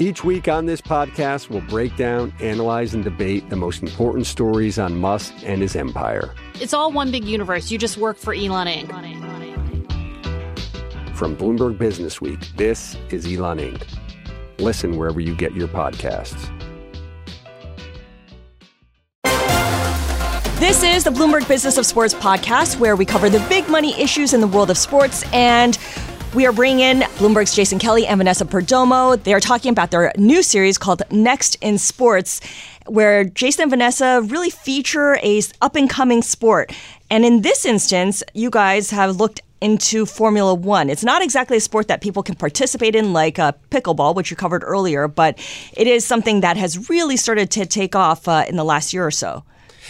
Each 0.00 0.24
week 0.24 0.48
on 0.48 0.64
this 0.64 0.80
podcast, 0.80 1.50
we'll 1.50 1.60
break 1.60 1.94
down, 1.94 2.32
analyze, 2.40 2.94
and 2.94 3.04
debate 3.04 3.50
the 3.50 3.56
most 3.56 3.82
important 3.82 4.26
stories 4.26 4.78
on 4.78 4.98
Musk 4.98 5.34
and 5.44 5.60
his 5.60 5.76
empire. 5.76 6.34
It's 6.54 6.72
all 6.72 6.90
one 6.90 7.10
big 7.10 7.22
universe. 7.22 7.70
You 7.70 7.76
just 7.76 7.98
work 7.98 8.16
for 8.16 8.32
Elon 8.32 8.66
Inc. 8.66 8.88
From 11.14 11.36
Bloomberg 11.36 11.76
Business 11.76 12.18
Week, 12.18 12.40
this 12.56 12.96
is 13.10 13.26
Elon 13.26 13.58
Inc. 13.58 13.86
Listen 14.58 14.96
wherever 14.96 15.20
you 15.20 15.36
get 15.36 15.52
your 15.52 15.68
podcasts. 15.68 16.50
This 20.60 20.82
is 20.82 21.04
the 21.04 21.10
Bloomberg 21.10 21.48
Business 21.48 21.78
of 21.78 21.84
Sports 21.86 22.12
podcast, 22.12 22.78
where 22.78 22.94
we 22.94 23.04
cover 23.06 23.28
the 23.28 23.40
big 23.48 23.68
money 23.68 23.98
issues 24.00 24.34
in 24.34 24.40
the 24.40 24.46
world 24.46 24.70
of 24.70 24.76
sports. 24.76 25.24
And 25.32 25.78
we 26.34 26.46
are 26.46 26.52
bringing 26.52 26.80
in 26.80 27.00
Bloomberg's 27.18 27.54
Jason 27.54 27.78
Kelly 27.78 28.06
and 28.06 28.18
Vanessa 28.18 28.44
Perdomo. 28.44 29.20
They 29.22 29.34
are 29.34 29.40
talking 29.40 29.70
about 29.72 29.90
their 29.90 30.12
new 30.16 30.42
series 30.42 30.78
called 30.78 31.02
Next 31.10 31.56
in 31.60 31.76
Sports, 31.76 32.40
where 32.86 33.24
Jason 33.24 33.62
and 33.62 33.70
Vanessa 33.70 34.22
really 34.26 34.50
feature 34.50 35.18
a 35.22 35.42
up 35.60 35.74
and 35.74 35.90
coming 35.90 36.22
sport. 36.22 36.72
And 37.10 37.24
in 37.24 37.42
this 37.42 37.64
instance, 37.64 38.22
you 38.32 38.48
guys 38.48 38.90
have 38.90 39.16
looked 39.16 39.40
into 39.60 40.06
Formula 40.06 40.54
One. 40.54 40.88
It's 40.88 41.04
not 41.04 41.20
exactly 41.20 41.56
a 41.56 41.60
sport 41.60 41.88
that 41.88 42.00
people 42.00 42.22
can 42.22 42.36
participate 42.36 42.94
in 42.94 43.12
like 43.12 43.38
uh, 43.38 43.52
pickleball, 43.70 44.14
which 44.14 44.30
you 44.30 44.36
covered 44.36 44.62
earlier, 44.64 45.08
but 45.08 45.36
it 45.72 45.88
is 45.88 46.06
something 46.06 46.42
that 46.42 46.56
has 46.56 46.88
really 46.88 47.16
started 47.16 47.50
to 47.52 47.66
take 47.66 47.96
off 47.96 48.28
uh, 48.28 48.44
in 48.48 48.56
the 48.56 48.64
last 48.64 48.92
year 48.92 49.04
or 49.04 49.10
so. 49.10 49.44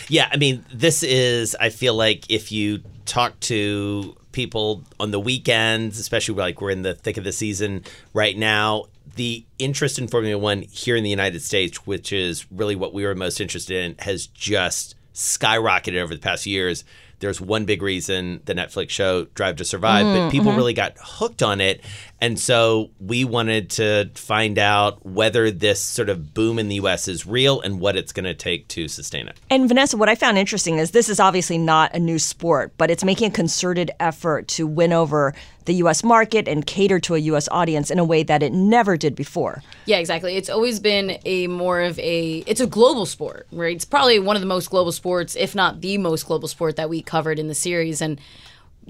Yeah, 0.08 0.28
I 0.32 0.38
mean, 0.38 0.64
this 0.72 1.02
is, 1.02 1.54
I 1.60 1.68
feel 1.68 1.94
like 1.94 2.30
if 2.30 2.50
you 2.50 2.82
talk 3.04 3.38
to 3.40 4.16
people 4.32 4.84
on 4.98 5.10
the 5.10 5.20
weekends, 5.20 5.98
especially 5.98 6.34
like 6.34 6.60
we're 6.60 6.70
in 6.70 6.82
the 6.82 6.94
thick 6.94 7.16
of 7.16 7.24
the 7.24 7.32
season 7.32 7.84
right 8.14 8.36
now, 8.36 8.86
the 9.16 9.44
interest 9.58 9.98
in 9.98 10.08
Formula 10.08 10.38
One 10.38 10.62
here 10.62 10.96
in 10.96 11.04
the 11.04 11.10
United 11.10 11.42
States, 11.42 11.86
which 11.86 12.12
is 12.12 12.46
really 12.50 12.76
what 12.76 12.94
we 12.94 13.04
were 13.04 13.14
most 13.14 13.40
interested 13.40 13.84
in, 13.84 13.96
has 13.98 14.26
just 14.26 14.94
skyrocketed 15.14 16.00
over 16.00 16.14
the 16.14 16.20
past 16.20 16.46
years 16.46 16.84
there's 17.20 17.40
one 17.40 17.66
big 17.66 17.82
reason 17.82 18.40
the 18.46 18.54
Netflix 18.54 18.90
show 18.90 19.26
Drive 19.34 19.56
to 19.56 19.64
Survive, 19.64 20.06
mm, 20.06 20.14
but 20.14 20.32
people 20.32 20.48
mm-hmm. 20.48 20.56
really 20.56 20.72
got 20.72 20.94
hooked 20.98 21.42
on 21.42 21.60
it. 21.60 21.82
And 22.20 22.38
so 22.38 22.90
we 23.00 23.24
wanted 23.24 23.70
to 23.70 24.10
find 24.14 24.58
out 24.58 25.04
whether 25.06 25.50
this 25.50 25.80
sort 25.80 26.10
of 26.10 26.34
boom 26.34 26.58
in 26.58 26.68
the 26.68 26.76
US 26.76 27.08
is 27.08 27.26
real 27.26 27.60
and 27.60 27.80
what 27.80 27.96
it's 27.96 28.12
going 28.12 28.24
to 28.24 28.34
take 28.34 28.68
to 28.68 28.88
sustain 28.88 29.26
it. 29.26 29.38
And 29.48 29.68
Vanessa, 29.68 29.96
what 29.96 30.08
I 30.08 30.14
found 30.14 30.36
interesting 30.36 30.78
is 30.78 30.90
this 30.90 31.08
is 31.08 31.18
obviously 31.18 31.56
not 31.56 31.94
a 31.94 31.98
new 31.98 32.18
sport, 32.18 32.74
but 32.76 32.90
it's 32.90 33.04
making 33.04 33.28
a 33.28 33.34
concerted 33.34 33.90
effort 34.00 34.48
to 34.48 34.66
win 34.66 34.92
over 34.92 35.34
the 35.64 35.74
US 35.74 36.02
market 36.04 36.46
and 36.48 36.66
cater 36.66 37.00
to 37.00 37.14
a 37.14 37.18
US 37.18 37.48
audience 37.48 37.90
in 37.90 37.98
a 37.98 38.04
way 38.04 38.22
that 38.22 38.42
it 38.42 38.52
never 38.52 38.96
did 38.96 39.14
before. 39.14 39.62
Yeah, 39.86 39.98
exactly. 39.98 40.36
It's 40.36 40.50
always 40.50 40.78
been 40.80 41.18
a 41.24 41.46
more 41.46 41.80
of 41.80 41.98
a 41.98 42.38
it's 42.46 42.60
a 42.60 42.66
global 42.66 43.06
sport, 43.06 43.46
right? 43.52 43.76
It's 43.76 43.84
probably 43.84 44.18
one 44.18 44.36
of 44.36 44.42
the 44.42 44.46
most 44.46 44.68
global 44.68 44.92
sports, 44.92 45.36
if 45.36 45.54
not 45.54 45.80
the 45.80 45.96
most 45.96 46.26
global 46.26 46.48
sport 46.48 46.76
that 46.76 46.90
we 46.90 47.02
covered 47.02 47.38
in 47.38 47.48
the 47.48 47.54
series 47.54 48.02
and 48.02 48.20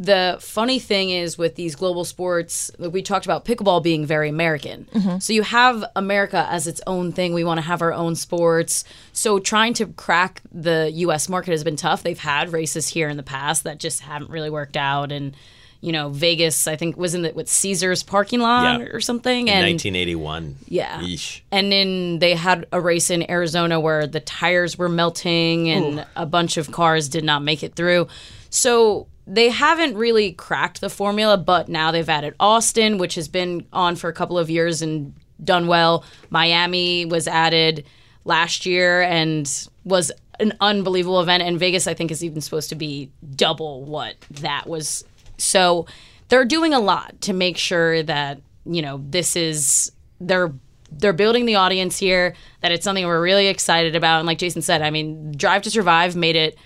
the 0.00 0.38
funny 0.40 0.78
thing 0.78 1.10
is 1.10 1.36
with 1.36 1.56
these 1.56 1.76
global 1.76 2.06
sports, 2.06 2.70
we 2.78 3.02
talked 3.02 3.26
about 3.26 3.44
pickleball 3.44 3.82
being 3.82 4.06
very 4.06 4.30
American. 4.30 4.88
Mm-hmm. 4.94 5.18
So 5.18 5.34
you 5.34 5.42
have 5.42 5.84
America 5.94 6.46
as 6.48 6.66
its 6.66 6.80
own 6.86 7.12
thing. 7.12 7.34
We 7.34 7.44
want 7.44 7.58
to 7.58 7.62
have 7.62 7.82
our 7.82 7.92
own 7.92 8.16
sports. 8.16 8.84
So 9.12 9.38
trying 9.38 9.74
to 9.74 9.88
crack 9.88 10.40
the 10.50 10.90
U.S. 10.94 11.28
market 11.28 11.50
has 11.50 11.64
been 11.64 11.76
tough. 11.76 12.02
They've 12.02 12.18
had 12.18 12.50
races 12.50 12.88
here 12.88 13.10
in 13.10 13.18
the 13.18 13.22
past 13.22 13.64
that 13.64 13.78
just 13.78 14.00
haven't 14.00 14.30
really 14.30 14.48
worked 14.48 14.78
out, 14.78 15.12
and 15.12 15.36
you 15.82 15.92
know, 15.92 16.08
Vegas, 16.08 16.66
I 16.66 16.76
think 16.76 16.96
was 16.96 17.14
in 17.14 17.20
the 17.20 17.32
with 17.32 17.48
Caesars 17.50 18.02
parking 18.02 18.40
lot 18.40 18.80
yeah. 18.80 18.86
or 18.86 19.00
something. 19.00 19.48
In 19.48 19.54
and 19.54 19.66
1981. 19.66 20.56
Yeah. 20.66 20.98
Yeesh. 21.00 21.42
And 21.50 21.70
then 21.70 22.20
they 22.20 22.34
had 22.34 22.66
a 22.72 22.80
race 22.80 23.10
in 23.10 23.30
Arizona 23.30 23.80
where 23.80 24.06
the 24.06 24.20
tires 24.20 24.76
were 24.78 24.90
melting 24.90 25.70
and 25.70 26.00
Ooh. 26.00 26.04
a 26.16 26.26
bunch 26.26 26.58
of 26.58 26.70
cars 26.70 27.08
did 27.08 27.24
not 27.24 27.42
make 27.42 27.62
it 27.62 27.74
through. 27.74 28.08
So 28.50 29.06
they 29.30 29.48
haven't 29.48 29.96
really 29.96 30.32
cracked 30.32 30.80
the 30.80 30.90
formula, 30.90 31.38
but 31.38 31.68
now 31.68 31.92
they've 31.92 32.08
added 32.08 32.34
Austin, 32.40 32.98
which 32.98 33.14
has 33.14 33.28
been 33.28 33.64
on 33.72 33.94
for 33.94 34.10
a 34.10 34.12
couple 34.12 34.36
of 34.36 34.50
years 34.50 34.82
and 34.82 35.14
done 35.42 35.68
well. 35.68 36.04
Miami 36.30 37.04
was 37.04 37.28
added 37.28 37.84
last 38.24 38.66
year 38.66 39.02
and 39.02 39.68
was 39.84 40.10
an 40.40 40.52
unbelievable 40.60 41.20
event. 41.20 41.44
And 41.44 41.60
Vegas, 41.60 41.86
I 41.86 41.94
think, 41.94 42.10
is 42.10 42.24
even 42.24 42.40
supposed 42.40 42.70
to 42.70 42.74
be 42.74 43.12
double 43.36 43.84
what 43.84 44.16
that 44.40 44.66
was. 44.66 45.04
So 45.38 45.86
they're 46.28 46.44
doing 46.44 46.74
a 46.74 46.80
lot 46.80 47.20
to 47.22 47.32
make 47.32 47.56
sure 47.56 48.02
that, 48.02 48.40
you 48.66 48.82
know, 48.82 49.00
this 49.10 49.36
is, 49.36 49.92
they're, 50.20 50.52
they're 50.90 51.12
building 51.12 51.46
the 51.46 51.54
audience 51.54 51.96
here, 51.98 52.34
that 52.62 52.72
it's 52.72 52.82
something 52.82 53.06
we're 53.06 53.22
really 53.22 53.46
excited 53.46 53.94
about. 53.94 54.18
And 54.18 54.26
like 54.26 54.38
Jason 54.38 54.60
said, 54.60 54.82
I 54.82 54.90
mean, 54.90 55.30
Drive 55.36 55.62
to 55.62 55.70
Survive 55.70 56.16
made 56.16 56.34
it 56.34 56.58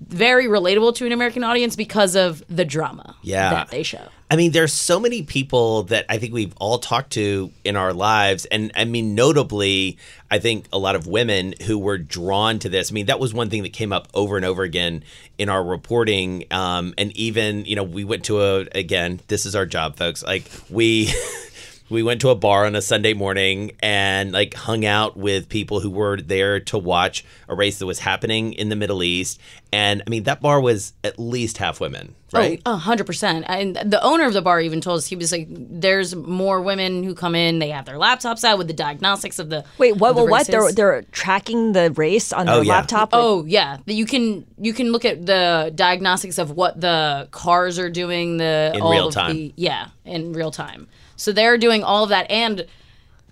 very 0.00 0.46
relatable 0.46 0.94
to 0.96 1.06
an 1.06 1.12
American 1.12 1.44
audience 1.44 1.76
because 1.76 2.16
of 2.16 2.42
the 2.48 2.64
drama 2.64 3.16
yeah. 3.22 3.50
that 3.50 3.68
they 3.68 3.82
show. 3.82 4.08
I 4.30 4.36
mean, 4.36 4.52
there's 4.52 4.72
so 4.72 5.00
many 5.00 5.22
people 5.22 5.84
that 5.84 6.06
I 6.08 6.18
think 6.18 6.32
we've 6.32 6.54
all 6.58 6.78
talked 6.78 7.10
to 7.14 7.50
in 7.64 7.74
our 7.74 7.92
lives. 7.92 8.44
And 8.44 8.70
I 8.76 8.84
mean, 8.84 9.16
notably, 9.16 9.98
I 10.30 10.38
think 10.38 10.66
a 10.72 10.78
lot 10.78 10.94
of 10.94 11.08
women 11.08 11.54
who 11.66 11.78
were 11.78 11.98
drawn 11.98 12.60
to 12.60 12.68
this. 12.68 12.92
I 12.92 12.94
mean, 12.94 13.06
that 13.06 13.18
was 13.18 13.34
one 13.34 13.50
thing 13.50 13.64
that 13.64 13.72
came 13.72 13.92
up 13.92 14.06
over 14.14 14.36
and 14.36 14.46
over 14.46 14.62
again 14.62 15.02
in 15.36 15.48
our 15.48 15.62
reporting. 15.62 16.44
Um, 16.52 16.94
and 16.96 17.14
even, 17.16 17.64
you 17.64 17.74
know, 17.74 17.82
we 17.82 18.04
went 18.04 18.24
to 18.26 18.40
a, 18.40 18.60
again, 18.72 19.20
this 19.26 19.46
is 19.46 19.56
our 19.56 19.66
job, 19.66 19.96
folks. 19.96 20.22
Like, 20.22 20.48
we. 20.70 21.12
we 21.90 22.02
went 22.02 22.20
to 22.20 22.30
a 22.30 22.34
bar 22.34 22.66
on 22.66 22.76
a 22.76 22.82
Sunday 22.82 23.14
morning 23.14 23.72
and 23.80 24.32
like 24.32 24.54
hung 24.54 24.84
out 24.84 25.16
with 25.16 25.48
people 25.48 25.80
who 25.80 25.90
were 25.90 26.20
there 26.20 26.60
to 26.60 26.78
watch 26.78 27.24
a 27.48 27.54
race 27.54 27.78
that 27.80 27.86
was 27.86 27.98
happening 27.98 28.52
in 28.52 28.68
the 28.68 28.76
Middle 28.76 29.02
East. 29.02 29.40
And 29.72 30.02
I 30.06 30.10
mean, 30.10 30.22
that 30.24 30.40
bar 30.40 30.60
was 30.60 30.92
at 31.04 31.18
least 31.18 31.58
half 31.58 31.80
women, 31.80 32.14
oh, 32.32 32.38
right? 32.38 32.62
A 32.64 32.76
hundred 32.76 33.06
percent. 33.06 33.44
And 33.48 33.76
the 33.76 34.02
owner 34.02 34.24
of 34.24 34.32
the 34.32 34.42
bar 34.42 34.60
even 34.60 34.80
told 34.80 34.98
us 34.98 35.06
he 35.06 35.16
was 35.16 35.32
like, 35.32 35.46
"There's 35.50 36.14
more 36.14 36.60
women 36.60 37.02
who 37.02 37.14
come 37.14 37.34
in. 37.34 37.58
They 37.58 37.70
have 37.70 37.84
their 37.84 37.96
laptops 37.96 38.44
out 38.44 38.58
with 38.58 38.66
the 38.66 38.72
diagnostics 38.72 39.38
of 39.38 39.50
the 39.50 39.64
wait. 39.78 39.96
What? 39.96 40.14
The 40.14 40.24
what? 40.24 40.46
They're 40.46 40.72
they're 40.72 41.02
tracking 41.12 41.72
the 41.72 41.90
race 41.92 42.32
on 42.32 42.48
oh, 42.48 42.56
their 42.56 42.64
yeah. 42.64 42.72
laptop. 42.72 43.10
Oh 43.12 43.44
yeah. 43.44 43.78
You 43.86 44.06
can 44.06 44.46
you 44.58 44.72
can 44.72 44.92
look 44.92 45.04
at 45.04 45.26
the 45.26 45.72
diagnostics 45.74 46.38
of 46.38 46.52
what 46.52 46.80
the 46.80 47.28
cars 47.30 47.78
are 47.78 47.90
doing. 47.90 48.38
The 48.38 48.72
in 48.74 48.82
real 48.82 49.10
time. 49.10 49.36
The, 49.36 49.52
yeah, 49.56 49.88
in 50.04 50.32
real 50.32 50.50
time. 50.50 50.88
So 51.20 51.32
they're 51.32 51.58
doing 51.58 51.84
all 51.84 52.02
of 52.02 52.08
that. 52.08 52.30
And 52.30 52.66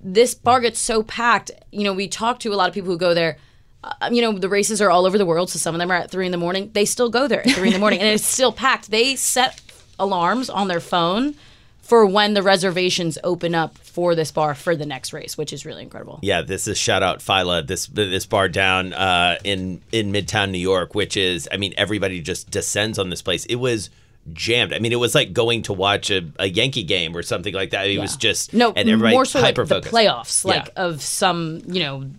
this 0.00 0.35
bar 0.35 0.61
gets 0.61 0.79
so 0.79 1.02
packed. 1.02 1.50
You 1.70 1.85
know, 1.85 1.94
we 1.94 2.06
talk 2.06 2.38
to 2.40 2.52
a 2.52 2.56
lot 2.56 2.69
of 2.69 2.75
people 2.75 2.90
who 2.90 2.99
go 2.99 3.14
there. 3.14 3.38
Uh, 3.82 4.11
you 4.12 4.20
know, 4.20 4.38
the 4.38 4.49
races 4.49 4.82
are 4.82 4.90
all 4.90 5.06
over 5.06 5.17
the 5.17 5.26
world. 5.26 5.50
So 5.50 5.58
some 5.58 5.75
of 5.75 5.79
them 5.79 5.90
are 5.90 5.96
at 5.96 6.11
three 6.11 6.26
in 6.26 6.32
the 6.32 6.38
morning. 6.38 6.70
They 6.75 6.85
still 6.85 7.08
go 7.08 7.26
there 7.26 7.40
at 7.46 7.55
three 7.55 7.69
in 7.69 7.73
the 7.73 7.79
morning 7.79 8.00
and 8.00 8.08
it's 8.08 8.26
still 8.26 8.52
packed. 8.52 8.90
They 8.90 9.17
set 9.17 9.61
alarms 9.99 10.50
on 10.50 10.69
their 10.69 10.81
phone 10.81 11.35
for 11.81 12.05
when 12.05 12.35
the 12.35 12.43
reservations 12.43 13.17
open 13.25 13.55
up 13.55 13.79
for 13.79 14.14
this 14.14 14.31
bar 14.31 14.55
for 14.55 14.76
the 14.76 14.84
next 14.84 15.14
race, 15.14 15.38
which 15.38 15.55
is 15.55 15.64
really 15.64 15.82
incredible. 15.82 16.19
Yeah, 16.23 16.43
this 16.43 16.69
is 16.69 16.76
shout 16.76 17.02
out 17.02 17.20
Phyla, 17.20 17.67
this 17.67 17.87
this 17.87 18.26
bar 18.26 18.50
down 18.50 18.93
uh, 18.93 19.38
in 19.44 19.81
in 19.91 20.12
Midtown 20.12 20.50
New 20.50 20.58
York, 20.58 20.94
which 20.94 21.17
is 21.17 21.49
I 21.50 21.56
mean 21.56 21.73
everybody 21.79 22.20
just 22.20 22.50
descends 22.50 22.99
on 22.99 23.08
this 23.08 23.23
place. 23.23 23.46
It 23.46 23.56
was 23.56 23.88
jammed. 24.33 24.73
I 24.73 24.79
mean, 24.79 24.93
it 24.93 24.97
was 24.97 25.15
like 25.15 25.33
going 25.33 25.63
to 25.63 25.73
watch 25.73 26.11
a, 26.11 26.31
a 26.39 26.47
Yankee 26.47 26.85
game 26.85 27.17
or 27.17 27.23
something 27.23 27.55
like 27.55 27.71
that. 27.71 27.87
It 27.87 27.95
yeah. 27.95 28.03
was 28.03 28.17
just 28.17 28.55
no, 28.55 28.73
and 28.73 28.89
everybody 28.89 29.15
more 29.15 29.25
so 29.25 29.41
like 29.41 29.55
the 29.55 29.65
playoffs, 29.65 30.45
like 30.45 30.67
yeah. 30.67 30.85
of 30.85 31.03
some 31.03 31.63
you 31.67 31.81
know 31.81 32.11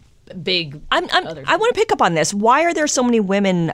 big. 0.44 0.80
I'm, 0.92 1.08
I'm, 1.12 1.28
I 1.48 1.56
want 1.56 1.74
to 1.74 1.80
pick 1.80 1.92
up 1.92 2.02
on 2.02 2.14
this. 2.14 2.34
Why 2.34 2.64
are 2.64 2.74
there 2.74 2.88
so 2.88 3.04
many 3.04 3.20
women 3.20 3.74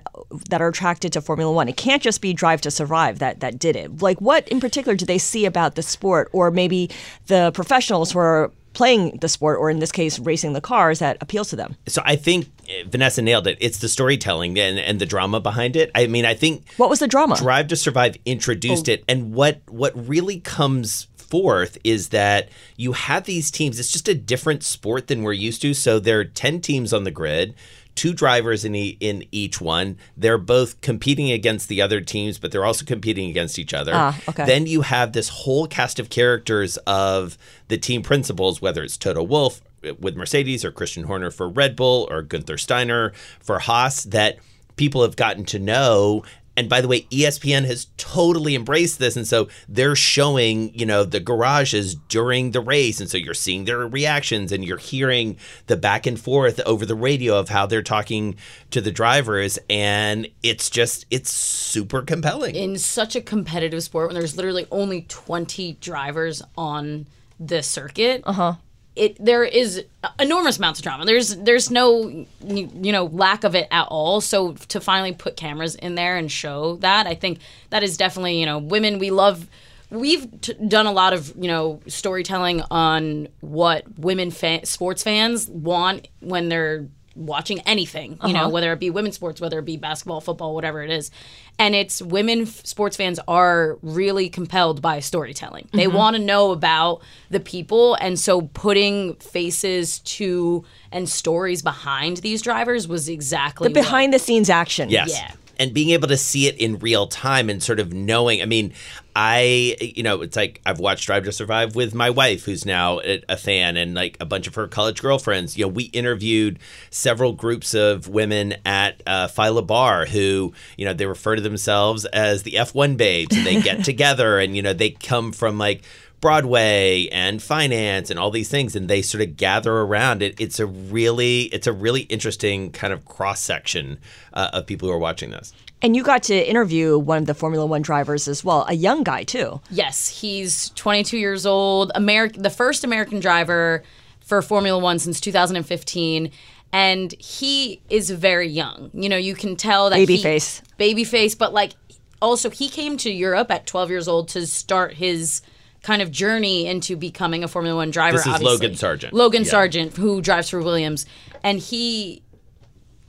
that 0.49 0.61
are 0.61 0.67
attracted 0.67 1.13
to 1.13 1.21
Formula 1.21 1.51
One? 1.51 1.67
It 1.67 1.77
can't 1.77 2.01
just 2.01 2.21
be 2.21 2.33
Drive 2.33 2.61
to 2.61 2.71
Survive 2.71 3.19
that, 3.19 3.39
that 3.41 3.59
did 3.59 3.75
it. 3.75 4.01
Like, 4.01 4.19
what 4.21 4.47
in 4.47 4.59
particular 4.59 4.95
do 4.95 5.05
they 5.05 5.17
see 5.17 5.45
about 5.45 5.75
the 5.75 5.83
sport, 5.83 6.29
or 6.31 6.51
maybe 6.51 6.89
the 7.27 7.51
professionals 7.53 8.11
who 8.11 8.19
are 8.19 8.51
playing 8.73 9.17
the 9.21 9.29
sport, 9.29 9.59
or 9.59 9.69
in 9.69 9.79
this 9.79 9.91
case, 9.91 10.19
racing 10.19 10.53
the 10.53 10.61
cars, 10.61 10.99
that 10.99 11.17
appeals 11.21 11.49
to 11.49 11.55
them? 11.55 11.75
So 11.87 12.01
I 12.05 12.15
think 12.15 12.47
Vanessa 12.87 13.21
nailed 13.21 13.47
it. 13.47 13.57
It's 13.61 13.79
the 13.79 13.89
storytelling 13.89 14.57
and, 14.59 14.79
and 14.79 14.99
the 14.99 15.05
drama 15.05 15.39
behind 15.39 15.75
it. 15.75 15.91
I 15.95 16.07
mean, 16.07 16.25
I 16.25 16.33
think 16.33 16.65
What 16.77 16.89
was 16.89 16.99
the 16.99 17.07
drama? 17.07 17.35
Drive 17.37 17.67
to 17.69 17.75
Survive 17.75 18.15
introduced 18.25 18.87
it, 18.89 19.03
and 19.07 19.33
what 19.33 19.61
what 19.69 19.93
really 20.07 20.39
comes 20.39 21.07
forth 21.15 21.77
is 21.83 22.09
that 22.09 22.49
you 22.77 22.93
have 22.93 23.23
these 23.25 23.49
teams. 23.51 23.79
It's 23.79 23.91
just 23.91 24.07
a 24.07 24.13
different 24.13 24.63
sport 24.63 25.07
than 25.07 25.23
we're 25.23 25.33
used 25.33 25.61
to. 25.63 25.73
So 25.73 25.99
there 25.99 26.19
are 26.19 26.25
ten 26.25 26.61
teams 26.61 26.93
on 26.93 27.03
the 27.03 27.11
grid. 27.11 27.55
Two 27.95 28.13
drivers 28.13 28.65
in 28.65 28.75
e- 28.75 28.97
in 28.99 29.23
each 29.31 29.61
one. 29.61 29.97
They're 30.17 30.37
both 30.37 30.81
competing 30.81 31.31
against 31.31 31.69
the 31.69 31.81
other 31.81 32.01
teams, 32.01 32.37
but 32.37 32.51
they're 32.51 32.65
also 32.65 32.83
competing 32.85 33.29
against 33.29 33.57
each 33.57 33.73
other. 33.73 33.93
Ah, 33.95 34.19
okay. 34.27 34.45
Then 34.45 34.67
you 34.67 34.81
have 34.81 35.13
this 35.13 35.29
whole 35.29 35.65
cast 35.65 35.97
of 35.97 36.09
characters 36.09 36.75
of 36.85 37.37
the 37.69 37.77
team 37.77 38.01
principals, 38.01 38.61
whether 38.61 38.83
it's 38.83 38.97
Toto 38.97 39.23
Wolff 39.23 39.61
with 39.99 40.15
Mercedes 40.15 40.65
or 40.65 40.71
Christian 40.71 41.03
Horner 41.03 41.31
for 41.31 41.49
Red 41.49 41.75
Bull 41.75 42.07
or 42.09 42.21
Gunther 42.21 42.57
Steiner 42.57 43.13
for 43.39 43.59
Haas, 43.59 44.03
that 44.03 44.37
people 44.75 45.01
have 45.01 45.15
gotten 45.15 45.45
to 45.45 45.59
know. 45.59 46.23
And 46.57 46.69
by 46.69 46.79
the 46.79 46.87
way, 46.87 47.01
ESPN 47.11 47.65
has 47.65 47.87
totally 47.97 48.55
embraced 48.55 48.97
this. 48.97 49.17
And 49.17 49.27
so 49.27 49.49
they're 49.67 49.95
showing, 49.95 50.73
you 50.73 50.85
know, 50.85 51.03
the 51.03 51.19
garages 51.19 51.95
during 51.95 52.51
the 52.51 52.61
race. 52.61 53.01
And 53.01 53.09
so 53.09 53.17
you're 53.17 53.33
seeing 53.33 53.65
their 53.65 53.79
reactions 53.79 54.53
and 54.53 54.63
you're 54.63 54.77
hearing 54.77 55.37
the 55.67 55.75
back 55.75 56.05
and 56.05 56.17
forth 56.17 56.61
over 56.61 56.85
the 56.85 56.95
radio 56.95 57.37
of 57.37 57.49
how 57.49 57.65
they're 57.65 57.81
talking 57.81 58.37
to 58.71 58.79
the 58.79 58.91
drivers. 58.91 59.59
And 59.69 60.29
it's 60.43 60.69
just, 60.69 61.05
it's 61.11 61.29
super 61.29 62.01
compelling. 62.01 62.55
in 62.55 62.77
such 62.77 63.17
a 63.17 63.21
competitive 63.21 63.83
sport 63.83 64.07
when 64.07 64.15
there's 64.15 64.37
literally 64.37 64.65
only 64.71 65.01
20 65.01 65.73
drivers 65.81 66.41
on 66.57 67.05
the 67.37 67.61
circuit 67.61 68.23
uh-huh 68.25 68.55
it 68.95 69.23
there 69.23 69.43
is 69.43 69.83
enormous 70.19 70.57
amounts 70.57 70.79
of 70.79 70.83
drama. 70.83 71.05
There's 71.05 71.35
there's 71.35 71.69
no 71.69 72.25
you 72.45 72.91
know 72.91 73.05
lack 73.05 73.43
of 73.43 73.55
it 73.55 73.67
at 73.71 73.87
all. 73.89 74.21
So 74.21 74.53
to 74.53 74.79
finally 74.79 75.13
put 75.13 75.35
cameras 75.35 75.75
in 75.75 75.95
there 75.95 76.17
and 76.17 76.31
show 76.31 76.75
that 76.77 77.07
i 77.07 77.15
think 77.15 77.39
that 77.69 77.83
is 77.83 77.97
definitely 77.97 78.39
you 78.39 78.45
know 78.45 78.57
women 78.59 78.99
we 78.99 79.09
love 79.11 79.47
we've 79.89 80.27
t- 80.41 80.53
done 80.67 80.85
a 80.85 80.91
lot 80.91 81.13
of 81.13 81.33
you 81.35 81.47
know 81.47 81.79
storytelling 81.87 82.61
on 82.71 83.27
what 83.41 83.83
women 83.97 84.31
fa- 84.31 84.65
sports 84.65 85.03
fans 85.03 85.49
want 85.49 86.07
when 86.19 86.49
they're 86.49 86.87
watching 87.15 87.59
anything 87.61 88.19
you 88.25 88.33
know 88.33 88.41
Uh-huh. 88.41 88.49
whether 88.49 88.73
it 88.73 88.79
be 88.79 88.89
women's 88.89 89.15
sports 89.15 89.39
whether 89.39 89.57
it 89.59 89.65
be 89.65 89.77
basketball 89.77 90.19
football 90.21 90.53
whatever 90.53 90.83
it 90.83 90.89
is 90.91 91.11
and 91.57 91.73
it's 91.73 92.01
women 92.01 92.41
f- 92.41 92.65
sports 92.65 92.97
fans 92.97 93.19
are 93.27 93.77
really 93.81 94.27
compelled 94.29 94.81
by 94.81 94.99
storytelling 94.99 95.67
they 95.73 95.85
Mhm. 95.85 95.93
want 95.93 96.15
to 96.17 96.21
know 96.21 96.51
about 96.51 97.01
the 97.29 97.39
people 97.39 97.95
and 97.95 98.19
so 98.19 98.41
putting 98.53 99.13
faces 99.15 99.99
to 99.99 100.63
and 100.91 101.07
stories 101.07 101.61
behind 101.61 102.17
these 102.17 102.41
drivers 102.41 102.87
was 102.87 103.07
exactly 103.07 103.69
The 103.69 103.73
behind 103.73 104.13
the 104.13 104.19
scenes 104.19 104.49
action. 104.49 104.89
Yes. 104.89 105.09
Yeah. 105.11 105.31
And 105.57 105.73
being 105.73 105.91
able 105.91 106.09
to 106.09 106.17
see 106.17 106.47
it 106.47 106.57
in 106.57 106.79
real 106.79 107.07
time 107.07 107.49
and 107.49 107.63
sort 107.63 107.79
of 107.79 107.93
knowing, 107.93 108.41
I 108.41 108.45
mean, 108.45 108.73
I, 109.15 109.77
you 109.79 110.03
know, 110.03 110.21
it's 110.21 110.35
like 110.35 110.61
I've 110.65 110.79
watched 110.79 111.05
Drive 111.05 111.23
to 111.23 111.31
Survive 111.31 111.75
with 111.75 111.95
my 111.95 112.09
wife, 112.09 112.43
who's 112.43 112.65
now 112.65 112.99
a 112.99 113.37
fan, 113.37 113.77
and 113.77 113.93
like 113.93 114.17
a 114.19 114.25
bunch 114.25 114.45
of 114.45 114.55
her 114.55 114.67
college 114.67 115.01
girlfriends. 115.01 115.57
You 115.57 115.65
know, 115.65 115.69
we 115.69 115.83
interviewed 115.85 116.59
several 116.89 117.31
groups 117.31 117.73
of 117.73 118.09
women 118.09 118.55
at 118.65 119.01
uh, 119.07 119.27
Phyla 119.27 119.65
Bar 119.65 120.05
who, 120.05 120.53
you 120.77 120.83
know, 120.83 120.93
they 120.93 121.05
refer 121.05 121.37
to 121.37 121.41
themselves 121.41 122.03
as 122.05 122.43
the 122.43 122.53
F1 122.53 122.97
babes, 122.97 123.37
and 123.37 123.45
they 123.45 123.61
get 123.61 123.85
together 123.85 124.37
and, 124.37 124.55
you 124.55 124.61
know, 124.61 124.73
they 124.73 124.89
come 124.91 125.31
from 125.31 125.57
like, 125.57 125.83
Broadway 126.21 127.07
and 127.11 127.39
finance 127.39 128.09
and 128.09 128.17
all 128.17 128.31
these 128.31 128.49
things, 128.49 128.75
and 128.75 128.89
they 128.89 129.03
sort 129.03 129.21
of 129.21 129.37
gather 129.37 129.71
around 129.71 130.23
it. 130.23 130.39
It's 130.41 130.59
a 130.59 130.65
really, 130.65 131.43
it's 131.43 131.67
a 131.67 131.73
really 131.73 132.01
interesting 132.01 132.71
kind 132.71 132.93
of 132.93 133.05
cross 133.05 133.41
section 133.41 133.99
uh, 134.33 134.49
of 134.51 134.65
people 134.65 134.87
who 134.87 134.95
are 134.95 134.97
watching 134.97 135.29
this. 135.29 135.53
And 135.85 135.95
you 135.95 136.01
got 136.01 136.23
to 136.23 136.49
interview 136.49 136.97
one 136.97 137.19
of 137.19 137.25
the 137.27 137.35
Formula 137.35 137.63
One 137.63 137.83
drivers 137.83 138.27
as 138.27 138.43
well, 138.43 138.65
a 138.67 138.73
young 138.73 139.03
guy 139.03 139.23
too. 139.23 139.61
Yes, 139.69 140.07
he's 140.07 140.69
22 140.71 141.15
years 141.15 141.45
old. 141.45 141.91
American, 141.93 142.41
the 142.41 142.49
first 142.49 142.83
American 142.83 143.19
driver 143.19 143.83
for 144.19 144.41
Formula 144.41 144.79
One 144.81 144.97
since 144.97 145.21
2015, 145.21 146.31
and 146.73 147.11
he 147.19 147.81
is 147.87 148.09
very 148.09 148.47
young. 148.49 148.89
You 148.95 149.09
know, 149.09 149.17
you 149.17 149.35
can 149.35 149.55
tell 149.55 149.91
that 149.91 149.97
Baby 149.97 150.15
he- 150.15 150.23
face. 150.23 150.63
baby 150.77 151.03
face, 151.03 151.35
but 151.35 151.53
like 151.53 151.73
also 152.19 152.49
he 152.49 152.67
came 152.67 152.97
to 152.97 153.11
Europe 153.11 153.51
at 153.51 153.67
12 153.67 153.91
years 153.91 154.07
old 154.07 154.27
to 154.29 154.47
start 154.47 154.93
his 154.95 155.43
kind 155.83 156.01
of 156.01 156.09
journey 156.09 156.65
into 156.65 156.95
becoming 156.95 157.43
a 157.43 157.47
Formula 157.47 157.75
One 157.75 157.91
driver. 157.91 158.17
This 158.17 158.25
is 158.25 158.33
obviously. 158.33 158.53
Logan 158.67 158.71
Sargeant. 158.71 159.11
Logan 159.13 159.43
Yeah. 159.43 159.51
Sargeant, 159.51 159.95
who 159.97 160.19
drives 160.19 160.49
for 160.49 160.63
Williams, 160.63 161.05
and 161.43 161.59
he 161.59 162.23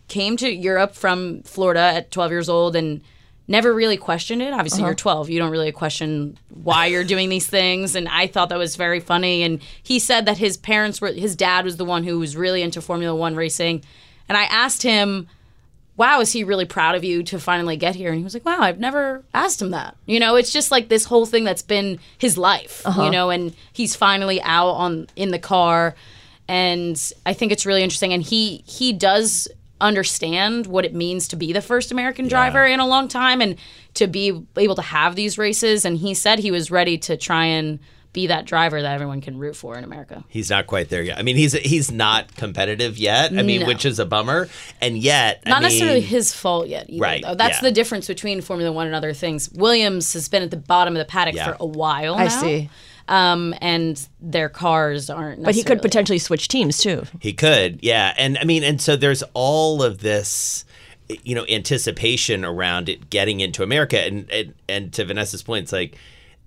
came 0.08 0.36
to 0.38 0.48
Europe 0.50 0.94
from 0.94 1.42
Florida 1.42 1.80
at 1.80 2.10
12 2.10 2.30
years 2.30 2.48
old 2.48 2.76
and 2.76 3.00
never 3.48 3.72
really 3.74 3.96
questioned 3.96 4.42
it. 4.42 4.52
Obviously, 4.52 4.80
Uh-huh. 4.80 4.88
you're 4.88 4.94
12. 4.94 5.30
You 5.30 5.38
don't 5.38 5.50
really 5.50 5.72
question 5.72 6.36
why 6.48 6.86
you're 6.86 7.04
doing 7.04 7.28
these 7.28 7.46
things. 7.46 7.94
And 7.94 8.08
I 8.08 8.26
thought 8.26 8.48
that 8.48 8.58
was 8.58 8.76
very 8.76 9.00
funny. 9.00 9.42
And 9.42 9.60
he 9.82 9.98
said 9.98 10.26
that 10.26 10.38
his 10.38 10.56
parents 10.56 11.00
were, 11.00 11.12
his 11.12 11.36
dad 11.36 11.64
was 11.64 11.76
the 11.76 11.84
one 11.84 12.04
who 12.04 12.18
was 12.18 12.36
really 12.36 12.62
into 12.62 12.80
Formula 12.80 13.14
One 13.14 13.36
racing. 13.36 13.82
And 14.28 14.36
I 14.36 14.44
asked 14.44 14.82
him, 14.82 15.28
wow, 15.96 16.20
is 16.20 16.32
he 16.32 16.44
really 16.44 16.64
proud 16.66 16.94
of 16.94 17.04
you 17.04 17.22
to 17.22 17.38
finally 17.38 17.76
get 17.76 17.94
here? 17.94 18.10
And 18.10 18.18
he 18.18 18.24
was 18.24 18.34
like, 18.34 18.44
wow, 18.44 18.58
I've 18.60 18.78
never 18.80 19.22
asked 19.32 19.62
him 19.62 19.70
that. 19.70 19.96
You 20.06 20.20
know, 20.20 20.34
it's 20.36 20.52
just 20.52 20.70
like 20.70 20.88
this 20.88 21.04
whole 21.04 21.24
thing 21.24 21.44
that's 21.44 21.62
been 21.62 21.98
his 22.18 22.36
life, 22.36 22.82
Uh-huh. 22.84 23.04
you 23.04 23.10
know, 23.10 23.30
and 23.30 23.54
he's 23.72 23.96
finally 23.96 24.42
out 24.42 24.72
on 24.72 25.06
in 25.16 25.30
the 25.30 25.38
car. 25.38 25.94
And 26.48 27.00
I 27.24 27.32
think 27.32 27.50
it's 27.52 27.64
really 27.64 27.82
interesting. 27.82 28.12
And 28.12 28.22
he 28.22 28.62
he 28.66 28.92
does 28.92 29.48
understand 29.80 30.66
what 30.66 30.84
it 30.84 30.94
means 30.94 31.28
to 31.28 31.36
be 31.36 31.52
the 31.52 31.60
first 31.62 31.92
American 31.92 32.28
driver 32.28 32.64
in 32.64 32.80
a 32.80 32.86
long 32.86 33.08
time 33.08 33.40
and 33.40 33.56
to 33.94 34.06
be 34.06 34.42
able 34.56 34.74
to 34.74 34.82
have 34.82 35.14
these 35.16 35.38
races. 35.38 35.84
And 35.84 35.96
he 35.98 36.14
said 36.14 36.38
he 36.38 36.50
was 36.50 36.70
ready 36.70 36.98
to 36.98 37.16
try 37.16 37.44
and 37.46 37.78
be 38.12 38.28
that 38.28 38.46
driver 38.46 38.80
that 38.80 38.94
everyone 38.94 39.20
can 39.20 39.36
root 39.38 39.54
for 39.54 39.76
in 39.76 39.84
America. 39.84 40.24
He's 40.28 40.48
not 40.48 40.66
quite 40.66 40.88
there 40.88 41.02
yet. 41.02 41.18
I 41.18 41.22
mean, 41.22 41.36
he's 41.36 41.52
he's 41.52 41.90
not 41.92 42.34
competitive 42.34 42.96
yet. 42.96 43.32
I 43.36 43.42
mean, 43.42 43.60
No. 43.60 43.66
which 43.66 43.84
is 43.84 43.98
a 43.98 44.06
bummer. 44.06 44.48
And 44.80 44.96
yet, 44.96 45.42
I 45.44 45.50
Not 45.50 45.56
mean, 45.56 45.62
necessarily 45.64 46.00
his 46.00 46.32
fault 46.32 46.68
yet, 46.68 46.88
either, 46.88 47.02
Right, 47.02 47.22
Though. 47.22 47.34
That's 47.34 47.58
yeah. 47.58 47.68
the 47.68 47.72
difference 47.72 48.06
between 48.06 48.40
Formula 48.40 48.72
One 48.72 48.86
and 48.86 48.94
other 48.96 49.12
things. 49.12 49.50
Williams 49.52 50.14
has 50.14 50.30
been 50.30 50.42
at 50.42 50.50
the 50.50 50.56
bottom 50.56 50.96
of 50.96 50.98
the 50.98 51.04
paddock 51.04 51.34
Yeah. 51.34 51.48
for 51.52 51.56
a 51.60 51.66
while 51.66 52.14
I 52.14 52.24
now. 52.24 52.28
see. 52.40 52.70
Um, 53.08 53.54
and 53.60 54.08
their 54.20 54.48
cars 54.48 55.08
aren't. 55.08 55.44
But 55.44 55.54
he 55.54 55.62
could 55.62 55.80
potentially 55.80 56.18
switch 56.18 56.48
teams 56.48 56.78
too. 56.78 57.04
He 57.20 57.32
could, 57.32 57.78
yeah. 57.82 58.14
And 58.18 58.36
I 58.38 58.44
mean, 58.44 58.64
and 58.64 58.80
so 58.80 58.96
there's 58.96 59.22
all 59.32 59.82
of 59.82 59.98
this, 59.98 60.64
you 61.08 61.34
know, 61.34 61.46
anticipation 61.48 62.44
around 62.44 62.88
it 62.88 63.08
getting 63.08 63.40
into 63.40 63.62
America. 63.62 64.00
And 64.00 64.28
and, 64.30 64.54
and 64.68 64.92
to 64.94 65.04
Vanessa's 65.04 65.42
point, 65.42 65.64
it's 65.64 65.72
like 65.72 65.96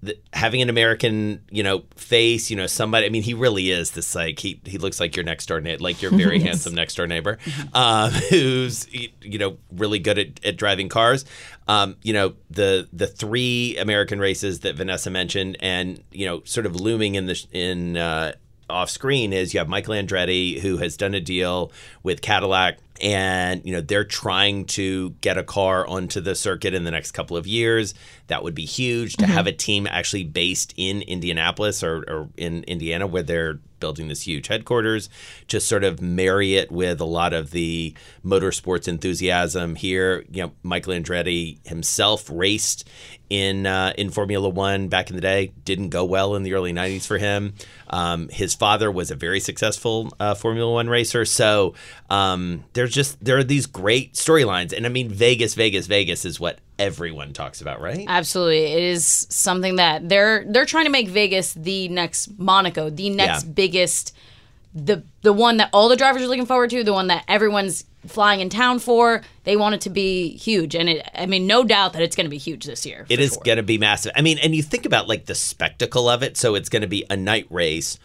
the, 0.01 0.17
having 0.33 0.61
an 0.61 0.69
American, 0.69 1.41
you 1.51 1.61
know, 1.63 1.83
face, 1.95 2.49
you 2.49 2.55
know, 2.55 2.67
somebody. 2.67 3.05
I 3.05 3.09
mean, 3.09 3.23
he 3.23 3.33
really 3.33 3.69
is 3.71 3.91
this 3.91 4.15
like 4.15 4.39
he 4.39 4.61
he 4.65 4.77
looks 4.77 4.99
like 4.99 5.15
your 5.15 5.25
next 5.25 5.47
door 5.47 5.59
neighbor, 5.59 5.83
like 5.83 6.01
your 6.01 6.11
very 6.11 6.37
Yes. 6.39 6.47
handsome 6.47 6.75
next 6.75 6.95
door 6.95 7.07
neighbor, 7.07 7.37
um, 7.73 8.11
who's 8.29 8.87
you 8.93 9.37
know 9.39 9.57
really 9.71 9.99
good 9.99 10.17
at, 10.17 10.45
at 10.45 10.57
driving 10.57 10.89
cars. 10.89 11.25
Um, 11.67 11.97
you 12.01 12.13
know 12.13 12.33
the 12.49 12.87
the 12.93 13.07
three 13.07 13.77
American 13.77 14.19
races 14.19 14.61
that 14.61 14.75
Vanessa 14.75 15.09
mentioned, 15.09 15.57
and 15.59 16.01
you 16.11 16.25
know, 16.25 16.41
sort 16.45 16.65
of 16.65 16.75
looming 16.75 17.15
in 17.15 17.25
the 17.25 17.45
in. 17.51 17.97
Uh, 17.97 18.33
off 18.69 18.91
screen 18.91 19.33
is 19.33 19.51
you 19.51 19.59
have 19.59 19.67
Michael 19.67 19.95
Andretti 19.95 20.59
who 20.59 20.77
has 20.77 20.95
done 20.95 21.15
a 21.15 21.19
deal 21.19 21.71
with 22.03 22.21
Cadillac 22.21 22.77
and 23.01 23.61
you 23.65 23.71
know 23.73 23.81
they're 23.81 24.03
trying 24.03 24.65
to 24.65 25.11
get 25.21 25.37
a 25.37 25.43
car 25.43 25.87
onto 25.87 26.19
the 26.21 26.35
circuit 26.35 26.73
in 26.73 26.83
the 26.83 26.91
next 26.91 27.11
couple 27.11 27.37
of 27.37 27.47
years 27.47 27.93
that 28.27 28.43
would 28.43 28.55
be 28.55 28.65
huge 28.65 29.15
to 29.17 29.25
Mhm. 29.25 29.29
have 29.29 29.47
a 29.47 29.51
team 29.51 29.87
actually 29.87 30.23
based 30.23 30.73
in 30.77 31.01
Indianapolis 31.01 31.83
or, 31.83 31.97
or 32.07 32.29
in 32.37 32.63
Indiana 32.63 33.07
where 33.07 33.23
they're 33.23 33.59
building 33.79 34.07
this 34.07 34.21
huge 34.23 34.47
headquarters 34.47 35.09
to 35.47 35.59
sort 35.59 35.83
of 35.83 36.01
marry 36.01 36.55
it 36.55 36.71
with 36.71 36.99
a 36.99 37.05
lot 37.05 37.33
of 37.33 37.51
the 37.51 37.93
motorsports 38.25 38.87
enthusiasm 38.87 39.75
here 39.75 40.25
you 40.31 40.43
know 40.43 40.51
Michael 40.63 40.93
Andretti 40.93 41.65
himself 41.67 42.29
raced 42.31 42.87
in 43.29 43.65
uh, 43.65 43.93
in 43.97 44.09
Formula 44.09 44.49
One 44.49 44.87
back 44.87 45.09
in 45.09 45.15
the 45.15 45.21
day. 45.21 45.53
Didn't 45.63 45.89
go 45.89 46.03
well 46.03 46.35
in 46.35 46.43
the 46.43 46.53
early 46.53 46.73
'90s 46.73 47.05
for 47.05 47.17
him. 47.17 47.53
Um, 47.89 48.29
his 48.29 48.53
father 48.55 48.91
was 48.91 49.11
a 49.11 49.15
very 49.15 49.39
successful 49.39 50.11
uh, 50.19 50.35
Formula 50.35 50.71
One 50.71 50.89
racer. 50.89 51.25
So 51.25 51.75
um, 52.09 52.65
there's 52.73 52.93
just 52.93 53.23
there 53.23 53.37
are 53.37 53.43
these 53.43 53.65
great 53.65 54.13
storylines, 54.13 54.75
and 54.75 54.85
I 54.85 54.89
mean 54.89 55.09
Vegas, 55.09 55.53
Vegas, 55.53 55.87
Vegas 55.87 56.25
is 56.25 56.39
what 56.39 56.59
everyone 56.79 57.33
talks 57.33 57.61
about, 57.61 57.81
right? 57.81 58.05
Absolutely, 58.07 58.63
it 58.63 58.83
is 58.83 59.27
something 59.29 59.75
that 59.75 60.09
they're 60.09 60.45
they're 60.47 60.65
trying 60.65 60.85
to 60.85 60.91
make 60.91 61.09
Vegas 61.09 61.53
the 61.53 61.87
next 61.89 62.39
Monaco, 62.39 62.89
the 62.89 63.09
next 63.09 63.45
Yeah. 63.45 63.51
biggest 63.51 64.15
the 64.73 65.03
the 65.21 65.33
one 65.33 65.57
that 65.57 65.69
all 65.73 65.89
the 65.89 65.95
drivers 65.95 66.21
are 66.21 66.27
looking 66.27 66.45
forward 66.45 66.69
to, 66.71 66.83
the 66.83 66.93
one 66.93 67.07
that 67.07 67.23
everyone's 67.27 67.85
flying 68.07 68.39
in 68.39 68.49
town 68.49 68.79
for. 68.79 69.21
They 69.43 69.57
want 69.57 69.75
it 69.75 69.81
to 69.81 69.89
be 69.89 70.37
huge, 70.37 70.75
and 70.75 70.89
it. 70.89 71.09
I 71.15 71.25
mean, 71.25 71.47
no 71.47 71.63
doubt 71.63 71.93
that 71.93 72.01
it's 72.01 72.15
going 72.15 72.25
to 72.25 72.29
be 72.29 72.37
huge 72.37 72.65
this 72.65 72.85
year. 72.85 73.05
It 73.09 73.19
is 73.19 73.33
sure. 73.33 73.43
going 73.43 73.57
to 73.57 73.63
be 73.63 73.77
massive. 73.77 74.11
I 74.15 74.21
mean, 74.21 74.37
and 74.39 74.55
you 74.55 74.63
think 74.63 74.85
about 74.85 75.07
like 75.07 75.25
the 75.25 75.35
spectacle 75.35 76.07
of 76.07 76.23
it. 76.23 76.37
So 76.37 76.55
it's 76.55 76.69
going 76.69 76.83
to 76.83 76.87
be 76.87 77.05
a 77.09 77.17
night 77.17 77.47
race 77.49 77.97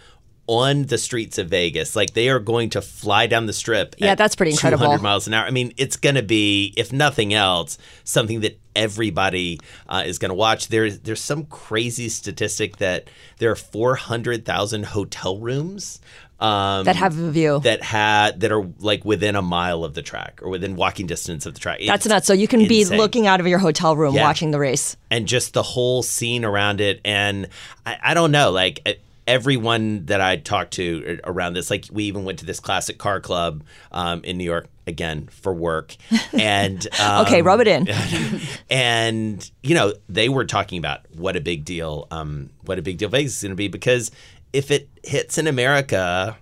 on 0.47 0.85
the 0.85 0.99
streets 0.99 1.39
of 1.39 1.49
Vegas. 1.49 1.95
Like 1.95 2.15
they 2.15 2.29
are 2.29 2.39
going 2.41 2.71
to 2.71 2.83
fly 2.83 3.27
down 3.27 3.47
the 3.47 3.53
strip. 3.53 3.95
Yeah, 3.99 4.13
at 4.13 4.19
that's 4.19 4.35
pretty 4.35 4.53
incredible. 4.53 4.87
200 4.87 5.03
miles 5.03 5.27
an 5.27 5.35
hour. 5.35 5.47
I 5.47 5.51
mean, 5.51 5.73
it's 5.77 5.97
going 5.97 6.17
to 6.17 6.23
be, 6.23 6.73
if 6.77 6.93
nothing 6.93 7.33
else, 7.35 7.79
something 8.05 8.41
that 8.41 8.59
everybody 8.77 9.61
uh, 9.89 10.03
is 10.07 10.19
going 10.19 10.31
to 10.31 10.35
watch. 10.35 10.69
There's 10.69 10.99
there's 11.01 11.21
some 11.21 11.45
crazy 11.47 12.09
statistic 12.09 12.77
that 12.79 13.09
there 13.39 13.51
are 13.51 13.57
400,000 13.57 14.85
hotel 14.87 15.39
rooms. 15.39 16.01
Um, 16.41 16.85
That 16.85 16.97
have 16.97 17.17
a 17.19 17.31
view. 17.31 17.61
that 17.61 17.81
had 17.83 18.41
that 18.41 18.51
are 18.53 18.67
like 18.81 19.05
within 19.05 19.37
a 19.37 19.41
mile 19.41 19.85
of 19.85 19.95
the 19.95 20.03
track 20.03 20.41
or 20.43 20.51
within 20.51 20.75
walking 20.77 21.07
distance 21.07 21.47
of 21.47 21.55
the 21.55 21.61
track. 21.61 21.79
That's 21.87 22.05
It's 22.07 22.11
nuts. 22.13 22.27
So 22.27 22.33
you 22.33 22.49
can 22.49 22.67
be 22.67 22.85
looking 22.85 23.27
out 23.27 23.41
of 23.41 23.47
your 23.47 23.61
hotel 23.61 23.97
room 23.97 24.15
Yeah. 24.15 24.23
watching 24.23 24.51
the 24.51 24.59
race. 24.59 24.97
and 25.11 25.27
just 25.29 25.55
the 25.55 25.63
whole 25.63 26.03
scene 26.03 26.45
around 26.45 26.81
it. 26.81 27.01
And 27.05 27.49
I, 27.87 27.97
I 28.03 28.15
don't 28.15 28.33
know, 28.33 28.51
like 28.51 28.81
e- 28.87 28.97
everyone 29.27 30.07
that 30.07 30.21
I 30.21 30.37
talked 30.37 30.75
to 30.75 31.21
around 31.25 31.55
this, 31.55 31.71
like 31.71 31.87
we 31.91 32.05
even 32.05 32.25
went 32.25 32.39
to 32.41 32.47
this 32.47 32.61
classic 32.61 32.99
car 32.99 33.21
club 33.21 33.65
um, 33.93 34.23
in 34.25 34.39
New 34.39 34.45
York 34.45 34.69
again 34.87 35.29
for 35.29 35.53
work, 35.55 35.97
and 36.33 36.87
um, 37.01 37.27
Okay, 37.27 37.43
rub 37.43 37.61
it 37.61 37.69
in. 37.69 37.89
and 38.71 39.51
you 39.63 39.75
know 39.75 39.95
they 40.09 40.29
were 40.29 40.45
talking 40.45 40.79
about 40.79 41.01
what 41.17 41.37
a 41.37 41.41
big 41.41 41.65
deal, 41.65 42.07
um, 42.11 42.51
what 42.65 42.79
a 42.79 42.83
big 42.83 42.99
deal 42.99 43.09
Vegas 43.09 43.37
is 43.37 43.43
going 43.43 43.51
to 43.51 43.57
be 43.57 43.69
because 43.69 44.11
if 44.53 44.71
it 44.71 44.89
hits 45.03 45.39
in 45.39 45.47
America, 45.47 46.37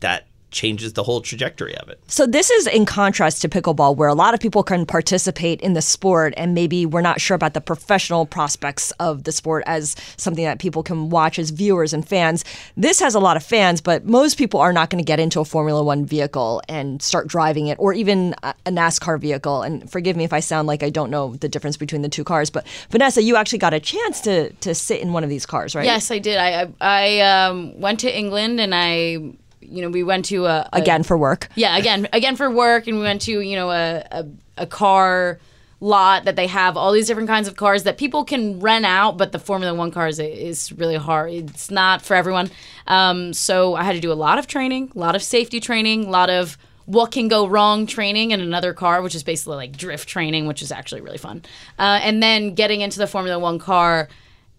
that 0.00 0.26
changes 0.52 0.92
the 0.92 1.02
whole 1.02 1.20
trajectory 1.20 1.76
of 1.78 1.88
it. 1.88 2.00
So 2.06 2.26
this 2.26 2.50
is 2.50 2.66
in 2.68 2.86
contrast 2.86 3.42
to 3.42 3.48
pickleball, 3.48 3.96
where 3.96 4.08
a 4.08 4.14
lot 4.14 4.34
of 4.34 4.40
people 4.40 4.62
can 4.62 4.86
participate 4.86 5.60
in 5.60 5.72
the 5.72 5.82
sport, 5.82 6.32
and 6.36 6.54
maybe 6.54 6.86
we're 6.86 7.00
not 7.00 7.20
sure 7.20 7.34
about 7.34 7.54
the 7.54 7.60
professional 7.60 8.24
prospects 8.24 8.92
of 8.92 9.24
the 9.24 9.32
sport 9.32 9.64
as 9.66 9.96
something 10.16 10.44
that 10.44 10.60
people 10.60 10.82
can 10.82 11.10
watch 11.10 11.38
as 11.38 11.50
viewers 11.50 11.92
and 11.92 12.06
fans. 12.06 12.44
This 12.76 13.00
has 13.00 13.14
a 13.14 13.20
lot 13.20 13.36
of 13.36 13.42
fans, 13.42 13.80
but 13.80 14.04
most 14.04 14.38
people 14.38 14.60
are 14.60 14.72
not 14.72 14.90
going 14.90 15.02
to 15.02 15.06
get 15.06 15.18
into 15.18 15.40
a 15.40 15.44
Formula 15.44 15.82
One 15.82 16.04
vehicle 16.04 16.62
and 16.68 17.02
start 17.02 17.26
driving 17.26 17.66
it, 17.66 17.78
or 17.80 17.92
even 17.92 18.34
a 18.42 18.54
a 18.64 18.70
NASCAR 18.70 19.18
vehicle. 19.18 19.62
And 19.62 19.90
forgive 19.90 20.16
me 20.16 20.22
if 20.22 20.32
I 20.32 20.38
sound 20.40 20.68
like 20.68 20.84
I 20.84 20.90
don't 20.90 21.10
know 21.10 21.34
the 21.34 21.48
difference 21.48 21.76
between 21.76 22.02
the 22.02 22.08
two 22.08 22.22
cars, 22.22 22.48
but 22.50 22.64
Vanessa, 22.90 23.20
you 23.22 23.34
actually 23.34 23.58
got 23.58 23.74
a 23.74 23.80
chance 23.80 24.20
to 24.20 24.52
to 24.52 24.74
sit 24.74 25.00
in 25.00 25.12
one 25.12 25.24
of 25.24 25.30
these 25.30 25.46
cars, 25.46 25.74
right? 25.74 25.84
Yes, 25.84 26.10
I 26.10 26.18
did. 26.18 26.38
I 26.38 26.52
I, 26.52 26.72
I 26.80 27.20
um, 27.20 27.80
went 27.80 28.00
to 28.00 28.16
England 28.16 28.60
and 28.60 28.74
I, 28.74 29.18
you 29.62 29.82
know, 29.82 29.88
we 29.88 30.02
went 30.02 30.24
to 30.26 30.46
a, 30.46 30.68
a 30.72 30.80
Again 30.80 31.02
for 31.02 31.16
work. 31.16 31.48
Yeah, 31.54 31.76
again, 31.76 32.08
again 32.12 32.36
for 32.36 32.50
work, 32.50 32.86
and 32.86 32.98
we 32.98 33.02
went 33.02 33.22
to 33.22 33.40
you 33.40 33.56
know 33.56 33.70
a, 33.70 34.04
a 34.10 34.26
a 34.58 34.66
car 34.66 35.38
lot 35.82 36.24
that 36.24 36.36
they 36.36 36.46
have 36.46 36.76
all 36.76 36.92
these 36.92 37.08
different 37.08 37.28
kinds 37.28 37.48
of 37.48 37.56
cars 37.56 37.82
that 37.82 37.98
people 37.98 38.24
can 38.24 38.60
rent 38.60 38.86
out, 38.86 39.18
but 39.18 39.32
the 39.32 39.38
Formula 39.38 39.74
One 39.74 39.90
cars 39.90 40.20
is 40.20 40.72
really 40.72 40.96
hard. 40.96 41.32
It's 41.32 41.70
not 41.70 42.02
for 42.02 42.14
everyone. 42.14 42.50
Um, 42.86 43.32
so 43.32 43.74
I 43.74 43.82
had 43.82 43.94
to 43.94 44.00
do 44.00 44.12
a 44.12 44.14
lot 44.14 44.38
of 44.38 44.46
training, 44.46 44.92
a 44.94 44.98
lot 44.98 45.16
of 45.16 45.22
safety 45.22 45.58
training, 45.58 46.04
a 46.04 46.10
lot 46.10 46.30
of 46.30 46.56
what 46.86 47.10
can 47.10 47.26
go 47.26 47.46
wrong 47.46 47.86
training 47.86 48.30
in 48.30 48.40
another 48.40 48.72
car, 48.72 49.02
which 49.02 49.14
is 49.14 49.24
basically 49.24 49.56
like 49.56 49.76
drift 49.76 50.08
training, 50.08 50.46
which 50.46 50.62
is 50.62 50.70
actually 50.70 51.00
really 51.00 51.18
fun. 51.18 51.42
Uh, 51.78 51.98
and 52.02 52.22
then 52.22 52.54
getting 52.54 52.80
into 52.80 52.98
the 52.98 53.06
Formula 53.06 53.38
One 53.38 53.58
car. 53.58 54.08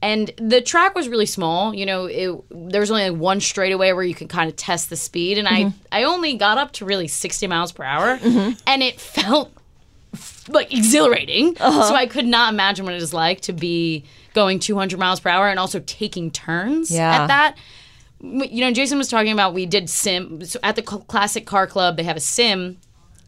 And 0.03 0.31
the 0.35 0.59
track 0.59 0.95
was 0.95 1.07
really 1.07 1.25
small. 1.25 1.73
You 1.73 1.85
know, 1.85 2.05
it, 2.07 2.43
there 2.51 2.81
was 2.81 2.91
only 2.91 3.09
like 3.09 3.17
one 3.17 3.39
straightaway 3.39 3.93
where 3.93 4.03
you 4.03 4.13
could 4.13 4.27
kind 4.27 4.49
of 4.49 4.57
test 4.57 4.89
the 4.89 4.97
speed, 4.97 5.37
and 5.37 5.47
I 5.47 5.63
mm-hmm. 5.63 5.77
I 5.93 6.03
only 6.03 6.35
got 6.35 6.57
up 6.57 6.73
to 6.73 6.85
really 6.85 7.07
sixty 7.07 7.47
miles 7.47 7.71
per 7.71 7.85
hour, 7.85 8.17
mm-hmm. 8.17 8.51
and 8.67 8.83
it 8.83 8.99
felt 8.99 9.53
like 10.49 10.73
exhilarating. 10.73 11.55
Uh-huh. 11.57 11.87
So 11.87 11.95
I 11.95 12.05
could 12.05 12.25
not 12.25 12.53
imagine 12.53 12.83
what 12.83 12.93
it 12.93 13.01
is 13.01 13.13
like 13.13 13.41
to 13.41 13.53
be 13.53 14.03
going 14.33 14.59
200 14.59 14.99
miles 14.99 15.21
per 15.21 15.29
hour 15.29 15.47
and 15.47 15.57
also 15.57 15.79
taking 15.85 16.31
turns 16.31 16.91
Yeah. 16.91 17.23
at 17.23 17.27
that. 17.27 17.57
You 18.19 18.61
know, 18.61 18.71
Jason 18.71 18.97
was 18.97 19.07
talking 19.07 19.31
about 19.31 19.53
we 19.53 19.65
did 19.65 19.89
sim 19.89 20.43
so 20.43 20.59
at 20.63 20.75
the 20.75 20.81
Classic 20.81 21.45
Car 21.45 21.65
Club. 21.65 21.95
They 21.97 22.03
have 22.03 22.17
a 22.17 22.21
sim 22.21 22.77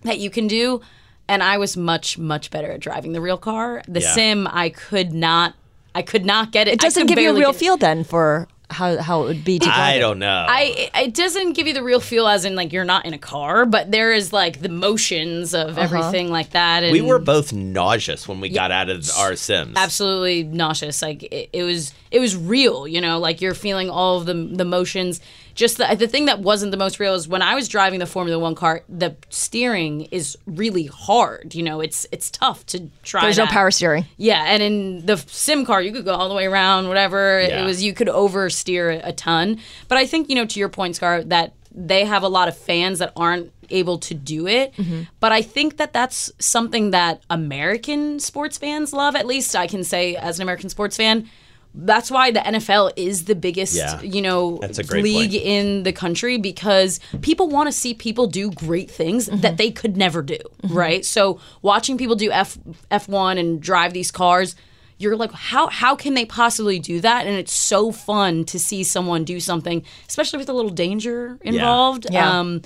that 0.04 0.20
you 0.20 0.30
can 0.30 0.48
do, 0.48 0.82
and 1.28 1.42
I 1.42 1.58
was 1.58 1.78
much 1.78 2.18
much 2.18 2.52
better 2.52 2.72
at 2.72 2.82
driving 2.82 3.14
the 3.14 3.22
real 3.22 3.38
car. 3.38 3.82
The 3.88 4.02
Yeah. 4.02 4.14
sim 4.14 4.48
I 4.52 4.70
could 4.70 5.14
not. 5.14 5.54
I 5.96 6.02
could 6.02 6.26
not 6.26 6.52
get 6.52 6.68
it. 6.68 6.76
It 6.76 6.80
doesn't 6.82 7.08
give 7.08 7.18
you 7.18 7.32
a 7.32 7.34
real 7.34 7.54
feel 7.54 7.78
then 7.78 8.04
for 8.04 8.48
how 8.70 9.02
how 9.02 9.24
it 9.24 9.28
would 9.28 9.46
be 9.46 9.60
to 9.60 9.66
drive 9.66 9.78
I 9.78 10.00
don't 10.00 10.20
know. 10.20 10.46
I 10.48 10.90
it 10.96 11.14
doesn't 11.14 11.54
give 11.54 11.68
you 11.68 11.74
the 11.74 11.84
real 11.84 12.02
feel 12.02 12.28
as 12.28 12.46
in 12.46 12.56
like 12.56 12.74
you're 12.74 12.84
not 12.84 13.06
in 13.06 13.14
a 13.14 13.18
car, 13.18 13.66
but 13.66 13.92
there 13.92 14.12
is 14.12 14.34
like 14.34 14.62
the 14.62 14.70
motions 14.70 15.54
of 15.54 15.78
uh-huh. 15.78 15.82
everything 15.82 16.30
like 16.30 16.52
that. 16.52 16.84
And 16.84 16.92
we 16.92 17.02
were 17.02 17.20
both 17.20 17.54
nauseous 17.54 18.28
when 18.28 18.42
we 18.42 18.50
got 18.50 18.72
out 18.72 18.90
of 18.90 19.10
our 19.18 19.36
Sims. 19.36 19.78
absolutely 19.78 20.44
nauseous. 20.44 21.02
Like 21.02 21.24
it, 21.24 21.50
it 21.54 21.64
was 21.64 21.94
it 22.12 22.20
was 22.20 22.36
real, 22.36 22.88
you 22.88 23.00
know, 23.00 23.20
like 23.20 23.40
you're 23.40 23.54
feeling 23.54 23.90
all 23.90 24.18
of 24.18 24.26
the 24.26 24.34
the 24.34 24.66
motions. 24.66 25.22
Just 25.56 25.78
the 25.78 25.96
the 25.98 26.08
thing 26.08 26.26
that 26.26 26.40
wasn't 26.40 26.72
the 26.72 26.78
most 26.78 27.00
real 27.00 27.16
is 27.16 27.28
when 27.28 27.42
I 27.42 27.56
was 27.56 27.68
driving 27.68 28.00
the 28.00 28.06
Formula 28.06 28.38
One 28.38 28.56
car, 28.56 28.84
the 28.90 29.16
steering 29.30 30.02
is 30.12 30.38
really 30.46 30.86
hard. 30.86 31.56
You 31.56 31.64
know, 31.64 31.80
it's 31.80 32.06
it's 32.12 32.30
tough 32.30 32.66
to 32.68 32.90
try. 33.04 33.22
There's 33.22 33.38
no 33.38 33.48
power 33.48 33.72
steering. 33.72 34.06
Yeah, 34.18 34.44
and 34.46 34.62
in 34.62 35.06
the 35.06 35.18
sim 35.18 35.66
car, 35.66 35.82
you 35.82 35.94
could 35.94 36.06
go 36.06 36.14
all 36.14 36.28
the 36.28 36.36
way 36.36 36.46
around, 36.46 36.90
whatever. 36.90 37.42
Yeah. 37.42 37.62
It 37.62 37.66
was 37.66 37.82
you 37.82 37.94
could 37.94 38.10
oversteer 38.10 39.00
a 39.04 39.14
ton. 39.14 39.60
But 39.88 39.98
I 39.98 40.06
think 40.06 40.30
you 40.30 40.36
know, 40.36 40.46
to 40.46 40.60
your 40.60 40.70
point, 40.70 40.98
Scar, 40.98 41.24
that 41.24 41.54
they 41.72 42.06
have 42.06 42.24
a 42.24 42.30
lot 42.30 42.48
of 42.48 42.58
fans 42.58 43.00
that 43.00 43.14
aren't 43.16 43.52
able 43.70 43.98
to 43.98 44.14
do 44.14 44.48
it. 44.48 44.74
Mm-hmm. 44.76 45.04
But 45.20 45.32
I 45.32 45.42
think 45.42 45.78
that 45.78 45.94
that's 45.94 46.32
something 46.40 46.92
that 46.92 47.24
American 47.30 48.20
sports 48.20 48.58
fans 48.58 48.94
love. 48.94 49.16
At 49.16 49.26
least 49.26 49.56
I 49.56 49.68
can 49.68 49.84
say, 49.84 50.16
as 50.16 50.38
an 50.38 50.44
American 50.44 50.70
sports 50.70 50.98
fan. 50.98 51.30
That's 51.78 52.10
why 52.10 52.32
the 52.32 52.40
NFL 52.40 52.94
is 52.96 53.26
the 53.26 53.36
biggest, 53.36 53.76
Yeah. 53.76 54.02
you 54.02 54.22
know, 54.22 54.58
That's 54.62 54.80
a 54.80 54.84
great 54.84 55.04
league 55.04 55.32
point. 55.32 55.44
in 55.44 55.84
the 55.84 55.92
country 55.92 56.38
because 56.38 57.00
people 57.22 57.48
want 57.50 57.68
to 57.68 57.72
see 57.74 57.94
people 57.94 58.28
do 58.28 58.50
great 58.52 58.90
things 58.90 59.26
that 59.28 59.58
they 59.58 59.72
could 59.72 59.98
never 59.98 60.22
do, 60.22 60.38
right? 60.70 61.04
So 61.04 61.40
watching 61.62 61.98
people 61.98 62.16
do 62.16 62.32
F 62.32 62.58
F1 62.92 63.38
and 63.40 63.62
drive 63.62 63.92
these 63.94 64.10
cars, 64.12 64.56
you're 64.98 65.18
like 65.18 65.32
how 65.34 65.68
how 65.68 65.96
can 65.96 66.14
they 66.14 66.24
possibly 66.26 66.80
do 66.80 67.02
that? 67.02 67.28
And 67.28 67.36
it's 67.36 67.52
so 67.54 67.92
fun 67.92 68.46
to 68.46 68.58
see 68.58 68.84
someone 68.84 69.26
do 69.26 69.42
something, 69.42 69.84
especially 70.08 70.40
with 70.40 70.48
a 70.48 70.54
little 70.54 70.72
danger 70.72 71.38
involved. 71.42 72.08
Yeah. 72.10 72.40
Um 72.40 72.62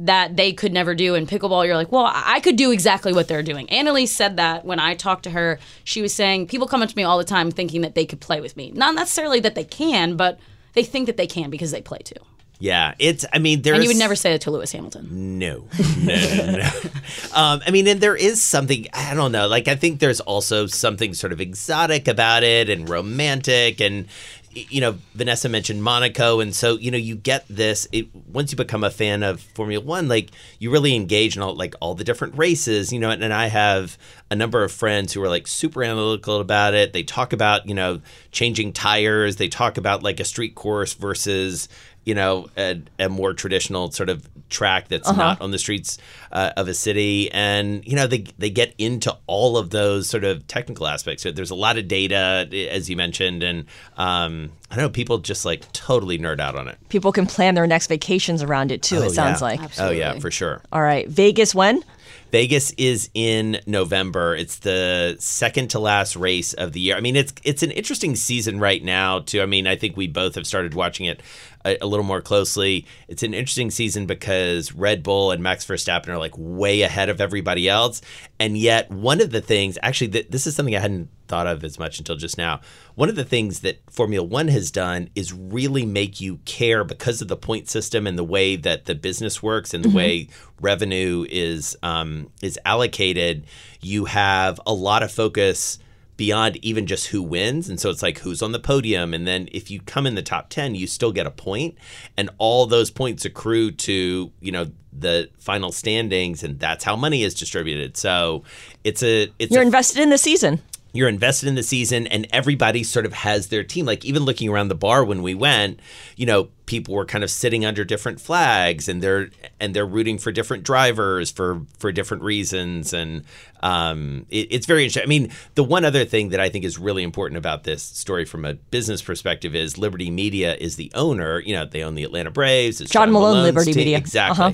that 0.00 0.36
they 0.36 0.52
could 0.52 0.72
never 0.72 0.94
do 0.94 1.14
in 1.14 1.26
pickleball 1.26 1.64
you're 1.66 1.76
like 1.76 1.92
well 1.92 2.10
i 2.12 2.40
could 2.40 2.56
do 2.56 2.70
exactly 2.70 3.12
what 3.12 3.28
they're 3.28 3.42
doing 3.42 3.68
annalise 3.70 4.10
said 4.10 4.36
that 4.36 4.64
when 4.64 4.80
i 4.80 4.94
talked 4.94 5.24
to 5.24 5.30
her 5.30 5.58
she 5.84 6.00
was 6.00 6.14
saying 6.14 6.46
people 6.46 6.66
come 6.66 6.82
up 6.82 6.88
to 6.88 6.96
me 6.96 7.02
all 7.02 7.18
the 7.18 7.24
time 7.24 7.50
thinking 7.50 7.82
that 7.82 7.94
they 7.94 8.06
could 8.06 8.20
play 8.20 8.40
with 8.40 8.56
me 8.56 8.70
not 8.72 8.94
necessarily 8.94 9.40
that 9.40 9.54
they 9.54 9.64
can 9.64 10.16
but 10.16 10.38
they 10.72 10.82
think 10.82 11.06
that 11.06 11.16
they 11.16 11.26
can 11.26 11.50
because 11.50 11.70
they 11.70 11.82
play 11.82 11.98
too 11.98 12.14
yeah, 12.62 12.94
it's. 12.98 13.24
I 13.32 13.38
mean, 13.38 13.62
there's. 13.62 13.76
and 13.76 13.82
you 13.82 13.88
would 13.88 13.96
never 13.96 14.14
say 14.14 14.34
it 14.34 14.42
to 14.42 14.50
lewis 14.50 14.70
hamilton 14.70 15.38
No, 15.38 15.66
no, 15.98 16.34
no, 16.36 16.58
no. 16.58 16.62
um, 17.34 17.62
I 17.66 17.70
mean, 17.72 17.88
and 17.88 18.02
there 18.02 18.14
is 18.14 18.42
something, 18.42 18.86
I 18.92 19.14
don't 19.14 19.32
know, 19.32 19.48
like, 19.48 19.66
I 19.66 19.76
think 19.76 19.98
there's 19.98 20.20
also 20.20 20.66
something 20.66 21.14
sort 21.14 21.32
of 21.32 21.40
exotic 21.40 22.06
about 22.06 22.42
it 22.42 22.68
and 22.68 22.86
romantic. 22.86 23.80
And, 23.80 24.08
you 24.52 24.80
know, 24.80 24.98
Vanessa 25.14 25.48
mentioned 25.48 25.82
Monaco. 25.82 26.40
And 26.40 26.54
so, 26.54 26.76
you 26.76 26.90
know, 26.90 26.98
you 26.98 27.14
get 27.14 27.44
this, 27.48 27.86
it, 27.92 28.08
once 28.14 28.50
you 28.50 28.56
become 28.56 28.82
a 28.82 28.90
fan 28.90 29.22
of 29.22 29.40
Formula 29.40 29.84
One, 29.84 30.08
like, 30.08 30.30
you 30.58 30.70
really 30.70 30.94
engage 30.94 31.36
in 31.36 31.42
all, 31.42 31.54
like, 31.54 31.74
all 31.80 31.94
the 31.94 32.04
different 32.04 32.36
races, 32.36 32.92
you 32.92 32.98
know, 32.98 33.10
and, 33.10 33.22
and 33.22 33.32
I 33.32 33.46
have 33.46 33.96
a 34.30 34.36
number 34.36 34.64
of 34.64 34.72
friends 34.72 35.12
who 35.12 35.22
are, 35.22 35.28
like, 35.28 35.46
super 35.46 35.84
analytical 35.84 36.40
about 36.40 36.74
it. 36.74 36.92
They 36.92 37.02
talk 37.02 37.32
about, 37.32 37.68
you 37.68 37.74
know, 37.74 38.00
changing 38.32 38.72
tires, 38.72 39.36
they 39.36 39.48
talk 39.48 39.76
about, 39.78 40.02
like, 40.02 40.20
a 40.20 40.24
street 40.24 40.54
course 40.54 40.94
versus, 40.94 41.68
you 42.04 42.14
know, 42.14 42.48
a, 42.56 42.80
a 42.98 43.08
more 43.08 43.34
traditional 43.34 43.90
sort 43.90 44.08
of 44.08 44.28
track 44.48 44.88
that's 44.88 45.10
not 45.12 45.40
on 45.40 45.52
the 45.52 45.58
streets 45.58 45.98
uh, 46.32 46.50
of 46.56 46.66
a 46.66 46.74
city, 46.74 47.30
and 47.32 47.86
you 47.86 47.94
know 47.94 48.06
they 48.06 48.24
they 48.38 48.50
get 48.50 48.74
into 48.78 49.16
all 49.26 49.56
of 49.56 49.70
those 49.70 50.08
sort 50.08 50.24
of 50.24 50.46
technical 50.46 50.86
aspects. 50.86 51.22
So 51.22 51.30
There's 51.30 51.50
a 51.50 51.54
lot 51.54 51.78
of 51.78 51.88
data, 51.88 52.48
as 52.70 52.88
you 52.88 52.96
mentioned, 52.96 53.42
and 53.42 53.66
um, 53.96 54.52
I 54.70 54.76
know 54.76 54.88
people 54.88 55.18
just 55.18 55.44
like 55.44 55.70
totally 55.72 56.18
nerd 56.18 56.40
out 56.40 56.56
on 56.56 56.68
it. 56.68 56.78
People 56.88 57.12
can 57.12 57.26
plan 57.26 57.54
their 57.54 57.66
next 57.66 57.86
vacations 57.86 58.42
around 58.42 58.72
it 58.72 58.82
too. 58.82 58.98
Oh, 58.98 59.02
it 59.02 59.10
sounds 59.10 59.40
yeah. 59.40 59.46
like. 59.46 59.60
Oh 59.78 59.90
yeah, 59.90 60.18
for 60.18 60.30
sure. 60.30 60.62
All 60.72 60.82
right, 60.82 61.06
Vegas 61.08 61.54
when? 61.54 61.82
Vegas 62.30 62.70
is 62.72 63.10
in 63.14 63.60
November. 63.66 64.34
It's 64.34 64.58
the 64.58 65.16
second 65.18 65.70
to 65.70 65.78
last 65.78 66.16
race 66.16 66.52
of 66.54 66.72
the 66.72 66.80
year. 66.80 66.96
I 66.96 67.00
mean, 67.00 67.16
it's 67.16 67.32
it's 67.44 67.62
an 67.62 67.70
interesting 67.70 68.16
season 68.16 68.60
right 68.60 68.82
now. 68.82 69.20
Too. 69.20 69.42
I 69.42 69.46
mean, 69.46 69.66
I 69.66 69.76
think 69.76 69.96
we 69.96 70.06
both 70.06 70.34
have 70.36 70.46
started 70.46 70.74
watching 70.74 71.06
it 71.06 71.22
a, 71.64 71.78
a 71.80 71.86
little 71.86 72.04
more 72.04 72.20
closely. 72.20 72.86
It's 73.08 73.22
an 73.22 73.34
interesting 73.34 73.70
season 73.70 74.06
because 74.06 74.72
Red 74.72 75.02
Bull 75.02 75.30
and 75.32 75.42
Max 75.42 75.64
Verstappen 75.64 76.08
are 76.08 76.18
like 76.18 76.34
way 76.36 76.82
ahead 76.82 77.08
of 77.08 77.20
everybody 77.20 77.68
else, 77.68 78.00
and 78.38 78.56
yet 78.56 78.90
one 78.90 79.20
of 79.20 79.30
the 79.30 79.40
things, 79.40 79.78
actually, 79.82 80.08
th- 80.08 80.28
this 80.30 80.46
is 80.46 80.54
something 80.54 80.76
I 80.76 80.80
hadn't 80.80 81.08
thought 81.30 81.46
of 81.46 81.64
as 81.64 81.78
much 81.78 81.98
until 81.98 82.16
just 82.16 82.36
now. 82.36 82.60
One 82.96 83.08
of 83.08 83.16
the 83.16 83.24
things 83.24 83.60
that 83.60 83.80
Formula 83.90 84.22
One 84.26 84.48
has 84.48 84.70
done 84.70 85.08
is 85.14 85.32
really 85.32 85.86
make 85.86 86.20
you 86.20 86.40
care 86.44 86.84
because 86.84 87.22
of 87.22 87.28
the 87.28 87.36
point 87.36 87.68
system 87.70 88.06
and 88.06 88.18
the 88.18 88.24
way 88.24 88.56
that 88.56 88.84
the 88.84 88.94
business 88.94 89.42
works 89.42 89.72
and 89.72 89.82
the 89.84 89.88
Mhm. 89.88 89.94
way 89.94 90.28
revenue 90.60 91.24
is 91.30 91.76
um, 91.82 92.30
is 92.42 92.58
allocated. 92.66 93.44
You 93.80 94.04
have 94.06 94.60
a 94.66 94.74
lot 94.74 95.02
of 95.02 95.10
focus 95.10 95.78
beyond 96.16 96.58
even 96.62 96.86
just 96.86 97.06
who 97.06 97.22
wins. 97.22 97.70
And 97.70 97.80
so 97.80 97.88
it's 97.88 98.02
like 98.02 98.18
who's 98.18 98.42
on 98.42 98.52
the 98.52 98.58
podium. 98.60 99.14
And 99.14 99.26
then 99.26 99.48
if 99.52 99.70
you 99.70 99.80
come 99.80 100.06
in 100.06 100.16
the 100.16 100.22
top 100.22 100.50
10, 100.50 100.74
you 100.74 100.86
still 100.86 101.12
get 101.12 101.26
a 101.26 101.30
point. 101.30 101.76
And 102.18 102.28
all 102.36 102.66
those 102.66 102.90
points 102.90 103.24
accrue 103.24 103.70
to, 103.70 104.30
you 104.38 104.52
know, 104.52 104.66
the 104.92 105.30
final 105.38 105.72
standings. 105.72 106.42
And 106.42 106.58
that's 106.60 106.84
how 106.84 106.94
money 106.94 107.22
is 107.22 107.32
distributed. 107.32 107.96
So 107.96 108.42
it's 108.84 109.02
a, 109.02 109.28
it's 109.38 109.50
You're 109.50 109.62
a, 109.62 109.64
invested 109.64 110.02
in 110.02 110.10
the 110.10 110.18
season. 110.18 110.60
You're 110.92 111.08
invested 111.08 111.48
in 111.48 111.54
the 111.54 111.62
season 111.62 112.06
and 112.06 112.26
everybody 112.32 112.82
sort 112.82 113.06
of 113.06 113.12
has 113.12 113.48
their 113.48 113.62
team 113.62 113.86
like 113.86 114.04
even 114.04 114.24
looking 114.24 114.48
around 114.48 114.68
the 114.68 114.74
bar 114.74 115.04
when 115.04 115.22
we 115.22 115.34
went 115.34 115.80
you 116.16 116.26
know 116.26 116.48
people 116.66 116.94
were 116.94 117.04
kind 117.04 117.24
of 117.24 117.30
sitting 117.30 117.64
under 117.64 117.84
different 117.84 118.20
flags 118.20 118.88
and 118.88 119.02
they're 119.02 119.30
and 119.58 119.74
they're 119.74 119.86
rooting 119.86 120.18
for 120.18 120.30
different 120.30 120.62
drivers 120.62 121.30
for 121.30 121.62
for 121.78 121.90
different 121.92 122.22
reasons 122.22 122.92
and 122.92 123.24
um, 123.62 124.24
it, 124.30 124.48
it's 124.50 124.66
very 124.66 124.84
interesting 124.84 125.02
i 125.02 125.06
mean 125.06 125.30
the 125.54 125.64
one 125.64 125.84
other 125.84 126.04
thing 126.04 126.30
that 126.30 126.40
i 126.40 126.48
think 126.48 126.64
is 126.64 126.78
really 126.78 127.02
important 127.02 127.36
about 127.38 127.64
this 127.64 127.82
story 127.82 128.24
from 128.24 128.44
a 128.44 128.54
business 128.54 129.02
perspective 129.02 129.54
is 129.54 129.78
liberty 129.78 130.10
media 130.10 130.54
is 130.56 130.76
the 130.76 130.90
owner 130.94 131.40
you 131.40 131.54
know 131.54 131.64
they 131.64 131.82
own 131.82 131.94
the 131.94 132.04
atlanta 132.04 132.30
braves 132.30 132.80
it's 132.80 132.90
John 132.90 133.10
Malone, 133.12 133.36
Malone's 133.36 133.46
Liberty 133.46 133.72
team. 133.72 133.80
Media. 133.80 133.98
exactly 133.98 134.44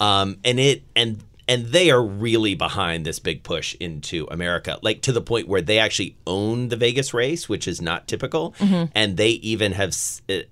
Uh-huh. 0.00 0.04
um, 0.04 0.36
and 0.44 0.58
it 0.58 0.82
and 0.96 1.22
and 1.50 1.66
they 1.66 1.90
are 1.90 2.02
really 2.02 2.54
behind 2.54 3.04
this 3.04 3.18
big 3.18 3.42
push 3.42 3.74
into 3.80 4.26
America, 4.30 4.78
like 4.82 5.02
to 5.02 5.12
the 5.12 5.20
point 5.20 5.48
where 5.48 5.60
they 5.60 5.78
actually 5.78 6.16
own 6.26 6.68
the 6.68 6.76
Vegas 6.76 7.12
race, 7.12 7.48
which 7.48 7.66
is 7.68 7.82
not 7.82 8.06
typical. 8.08 8.54
Mhm. 8.58 8.90
And 8.94 9.16
they 9.18 9.30
even 9.30 9.72
have 9.72 9.94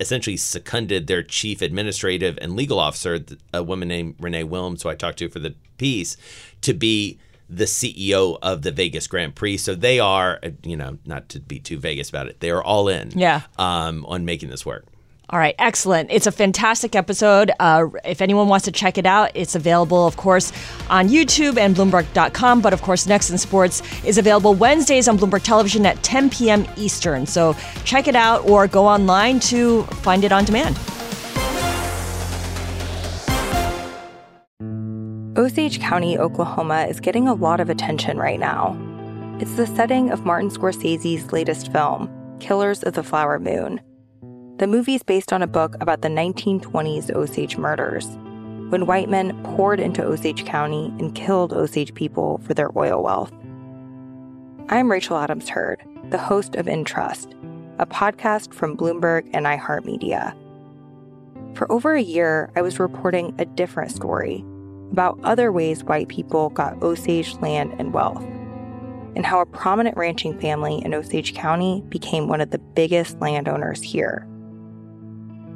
essentially 0.01 0.37
seconded 0.37 1.07
their 1.07 1.23
chief 1.23 1.63
administrative 1.63 2.37
and 2.43 2.57
legal 2.57 2.79
officer, 2.79 3.25
a 3.55 3.63
woman 3.63 3.89
named 3.89 4.17
Renee 4.19 4.45
Wilms, 4.45 4.83
who 4.83 4.89
I 4.91 4.95
talked 4.97 5.19
to 5.21 5.29
for 5.29 5.39
the 5.39 5.55
piece, 5.79 6.17
to 6.63 6.75
be 6.75 7.19
the 7.49 7.67
CEO 7.67 8.37
of 8.43 8.61
the 8.63 8.71
Vegas 8.73 9.07
Grand 9.07 9.35
Prix. 9.35 9.57
So 9.57 9.75
they 9.75 9.99
are, 10.01 10.39
uh, 10.43 10.51
you 10.65 10.77
know, 10.77 10.99
not 11.07 11.29
to 11.31 11.41
be 11.41 11.59
too 11.61 11.79
Vegas 11.79 12.11
about 12.11 12.27
it, 12.27 12.41
they 12.41 12.51
are 12.51 12.63
all 12.63 12.89
in 12.89 13.13
Yeah. 13.17 13.43
um, 13.57 14.05
on 14.07 14.25
making 14.27 14.51
this 14.51 14.67
work. 14.67 14.85
All 15.31 15.39
right, 15.39 15.55
excellent. 15.59 16.11
It's 16.11 16.27
a 16.27 16.33
fantastic 16.33 16.97
episode. 16.97 17.51
Uh, 17.61 17.89
if 18.03 18.23
anyone 18.23 18.49
wants 18.49 18.65
to 18.65 18.73
check 18.73 18.97
it 18.97 19.05
out, 19.05 19.31
it's 19.35 19.55
available, 19.55 20.07
of 20.07 20.17
course, 20.17 20.53
on 20.89 21.11
YouTube 21.11 21.59
and 21.59 21.77
Bloomberg.com. 21.77 22.63
But 22.63 22.73
of 22.73 22.81
course, 22.81 23.07
Next 23.07 23.29
in 23.29 23.37
Sports 23.37 23.83
is 24.05 24.17
available 24.17 24.55
Wednesdays 24.55 25.07
on 25.07 25.19
Bloomberg 25.19 25.43
Television 25.43 25.85
at 25.85 26.03
10 26.03 26.31
p.m. 26.31 26.67
Eastern. 26.79 27.27
So 27.27 27.55
check 27.85 28.09
it 28.09 28.17
out 28.17 28.49
or 28.49 28.67
go 28.67 28.87
online 28.87 29.39
to 29.41 29.83
find 30.03 30.25
it 30.25 30.33
on 30.33 30.47
demand. 30.47 30.79
Osage 35.37 35.79
County, 35.79 36.17
Oklahoma 36.17 36.87
is 36.89 37.01
getting 37.01 37.29
a 37.29 37.35
lot 37.35 37.61
of 37.61 37.69
attention 37.69 38.17
right 38.17 38.41
now. 38.41 38.77
It's 39.41 39.55
the 39.57 39.67
setting 39.67 40.11
of 40.11 40.25
Martin 40.25 40.49
Scorsese's 40.49 41.33
latest 41.33 41.71
film, 41.71 42.11
Killers 42.41 42.83
of 42.83 42.95
the 42.95 43.03
Flower 43.03 43.39
Moon. 43.39 43.81
The 44.59 44.67
movie 44.67 44.97
is 44.97 45.05
based 45.05 45.33
on 45.33 45.41
a 45.41 45.47
book 45.47 45.77
about 45.81 46.03
the 46.03 46.09
1920s 46.09 47.15
Osage 47.15 47.57
murders, 47.57 48.09
when 48.71 48.87
white 48.87 49.09
men 49.09 49.41
poured 49.45 49.79
into 49.79 50.05
Osage 50.05 50.45
County 50.45 50.93
and 50.99 51.15
killed 51.15 51.53
Osage 51.53 51.95
people 51.95 52.39
for 52.39 52.55
their 52.55 52.77
oil 52.77 53.01
wealth. 53.01 53.33
I'm 54.69 54.91
Rachel 54.91 55.17
Adams 55.17 55.49
Heard, 55.49 55.81
the 56.11 56.19
host 56.19 56.57
of 56.57 56.67
In 56.67 56.85
Trust, 56.85 57.37
a 57.79 57.87
podcast 57.87 58.53
from 58.53 58.77
Bloomberg 58.77 59.31
and 59.33 59.47
iHeartMedia. 59.47 60.35
For 61.55 61.71
over 61.71 61.95
a 61.95 62.03
year, 62.03 62.51
I 62.57 62.63
was 62.63 62.81
reporting 62.81 63.37
a 63.39 63.45
different 63.45 63.93
story 63.93 64.45
about 64.91 65.21
other 65.23 65.53
ways 65.53 65.85
white 65.85 66.09
people 66.09 66.51
got 66.51 66.83
Osage 66.83 67.37
land 67.37 67.77
and 67.79 67.95
wealth, 67.95 68.25
and 69.15 69.25
how 69.25 69.41
a 69.41 69.47
prominent 69.47 69.97
ranching 69.97 70.37
family 70.41 70.83
in 70.85 70.95
Osage 70.95 71.35
County 71.35 71.85
became 71.89 72.27
one 72.27 72.41
of 72.41 72.51
the 72.51 72.59
biggest 72.59 73.21
landowners 73.21 73.81
here. 73.81 74.27